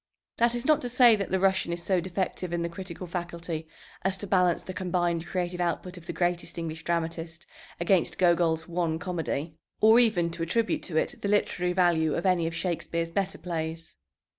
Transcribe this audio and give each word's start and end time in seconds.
That 0.37 0.55
is 0.55 0.65
not 0.65 0.81
to 0.81 0.89
say 0.89 1.15
that 1.15 1.29
the 1.29 1.39
Russian 1.39 1.71
is 1.71 1.83
so 1.83 2.01
defective 2.01 2.51
in 2.51 2.63
the 2.63 2.69
critical 2.69 3.05
faculty 3.05 3.67
as 4.01 4.17
to 4.17 4.25
balance 4.25 4.63
the 4.63 4.73
combined 4.73 5.27
creative 5.27 5.61
output 5.61 5.95
of 5.95 6.07
the 6.07 6.11
greatest 6.11 6.57
English 6.57 6.83
dramatist 6.85 7.45
against 7.79 8.17
Gogol's 8.17 8.67
one 8.67 8.97
comedy, 8.97 9.53
or 9.79 9.99
even 9.99 10.31
to 10.31 10.41
attribute 10.41 10.81
to 10.85 10.97
it 10.97 11.21
the 11.21 11.29
literary 11.29 11.73
value 11.73 12.15
of 12.15 12.25
any 12.25 12.47
of 12.47 12.55
Shakespeare's 12.55 13.11
better 13.11 13.37
plays. 13.37 13.97